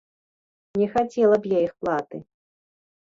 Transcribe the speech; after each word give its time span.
Не 0.81 0.87
хацела 0.95 1.37
б 1.43 1.53
я 1.53 1.59
іх 1.67 1.73
платы. 1.85 2.17